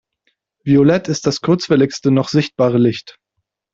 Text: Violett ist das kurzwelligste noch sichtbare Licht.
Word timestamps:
Violett 0.65 1.09
ist 1.09 1.27
das 1.27 1.41
kurzwelligste 1.41 2.09
noch 2.09 2.27
sichtbare 2.29 2.79
Licht. 2.79 3.19